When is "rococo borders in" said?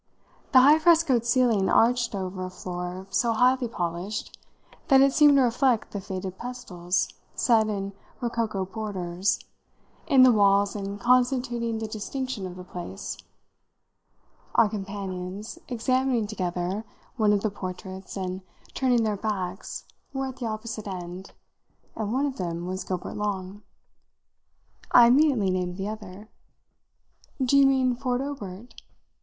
8.19-10.23